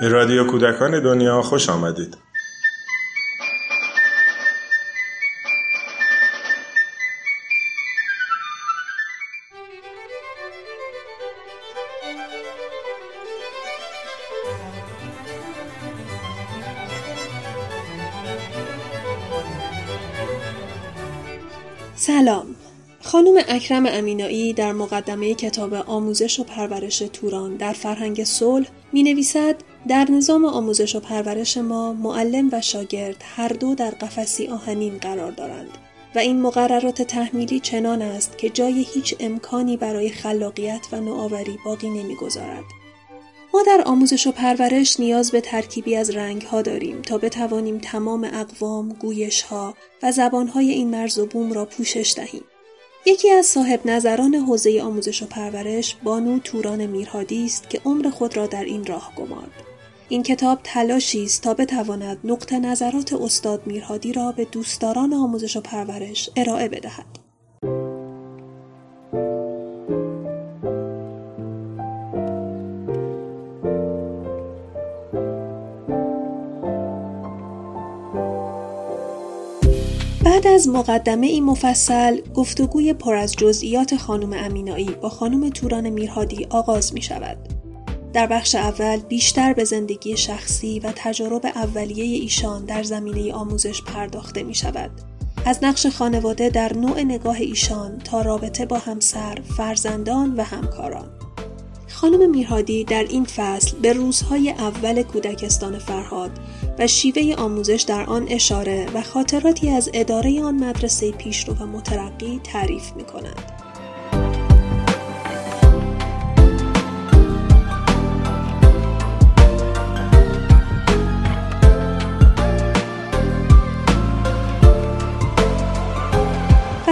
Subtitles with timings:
[0.00, 2.16] به رادیو کودکان دنیا خوش آمدید.
[21.96, 22.46] سلام
[23.00, 29.69] خانم اکرم امینایی در مقدمه کتاب آموزش و پرورش توران در فرهنگ صلح می نویسد
[29.88, 35.32] در نظام آموزش و پرورش ما معلم و شاگرد هر دو در قفسی آهنین قرار
[35.32, 35.70] دارند
[36.14, 41.90] و این مقررات تحمیلی چنان است که جای هیچ امکانی برای خلاقیت و نوآوری باقی
[41.90, 42.64] نمی‌گذارد.
[43.54, 48.28] ما در آموزش و پرورش نیاز به ترکیبی از رنگ ها داریم تا بتوانیم تمام
[48.32, 52.44] اقوام، گویش ها و زبان های این مرز و بوم را پوشش دهیم.
[53.06, 58.36] یکی از صاحب نظران حوزه آموزش و پرورش بانو توران میرهادی است که عمر خود
[58.36, 59.69] را در این راه گمارد.
[60.10, 65.60] این کتاب تلاشی است تا بتواند نقطه نظرات استاد میرهادی را به دوستداران آموزش و
[65.60, 67.06] پرورش ارائه بدهد.
[80.24, 86.46] بعد از مقدمه این مفصل گفتگوی پر از جزئیات خانم امینایی با خانم توران میرهادی
[86.50, 87.59] آغاز می شود.
[88.12, 94.42] در بخش اول بیشتر به زندگی شخصی و تجارب اولیه ایشان در زمینه آموزش پرداخته
[94.42, 94.90] می شود.
[95.46, 101.10] از نقش خانواده در نوع نگاه ایشان تا رابطه با همسر، فرزندان و همکاران.
[101.88, 106.30] خانم میرهادی در این فصل به روزهای اول کودکستان فرهاد
[106.78, 112.40] و شیوه آموزش در آن اشاره و خاطراتی از اداره آن مدرسه پیشرو و مترقی
[112.44, 113.59] تعریف می کند.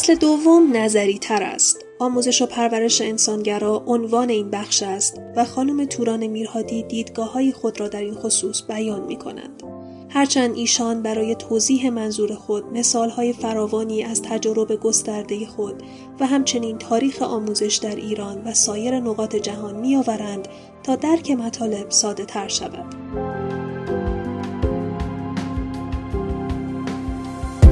[0.00, 1.84] فصل دوم نظری تر است.
[1.98, 7.80] آموزش و پرورش انسانگرا عنوان این بخش است و خانم توران میرهادی دیدگاه های خود
[7.80, 9.62] را در این خصوص بیان می کنند.
[10.08, 15.82] هرچند ایشان برای توضیح منظور خود مثالهای فراوانی از تجربه گسترده خود
[16.20, 20.48] و همچنین تاریخ آموزش در ایران و سایر نقاط جهان میآورند
[20.82, 23.39] تا درک مطالب ساده تر شود.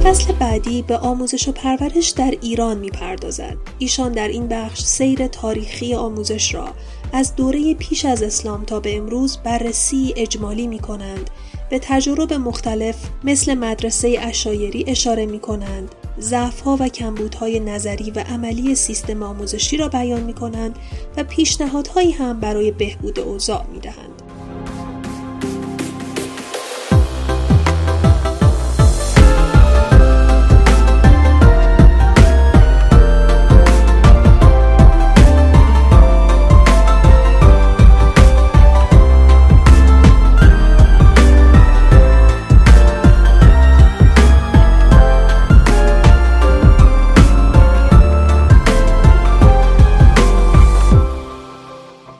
[0.03, 3.57] فصل بعدی به آموزش و پرورش در ایران می‌پردازد.
[3.79, 6.67] ایشان در این بخش سیر تاریخی آموزش را
[7.13, 11.29] از دوره پیش از اسلام تا به امروز بررسی اجمالی می کنند
[11.69, 18.75] به تجربه مختلف مثل مدرسه اشایری اشاره می کنند ضعفها و کمبودهای نظری و عملی
[18.75, 20.79] سیستم آموزشی را بیان می کنند
[21.17, 24.28] و پیشنهادهایی هم برای بهبود اوضاع می دهند.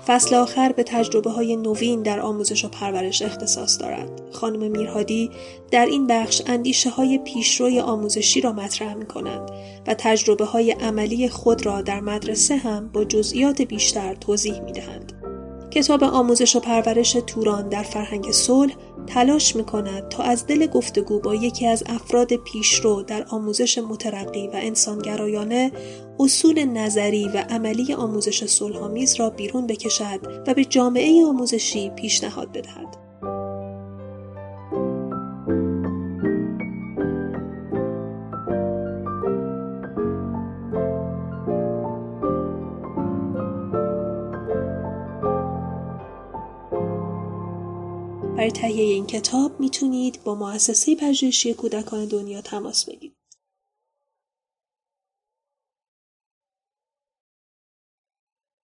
[0.10, 4.22] فصل آخر به تجربه های نوین در آموزش و پرورش اختصاص دارد.
[4.32, 5.32] خانم میرهادی
[5.72, 9.52] در این بخش اندیشه های پیشروی آموزشی را مطرح می کنند
[9.88, 15.19] و تجربه های عملی خود را در مدرسه هم با جزئیات بیشتر توضیح می دهند.
[15.72, 18.74] کتاب آموزش و پرورش توران در فرهنگ صلح
[19.08, 24.48] تلاش می کند تا از دل گفتگو با یکی از افراد پیشرو در آموزش مترقی
[24.48, 25.72] و انسانگرایانه
[26.20, 32.98] اصول نظری و عملی آموزش صلحآمیز را بیرون بکشد و به جامعه آموزشی پیشنهاد بدهد.
[48.40, 53.09] برای تهیه این کتاب می‌تونید با مؤسسه پژوهشی کودکان دنیا تماس بگیرید.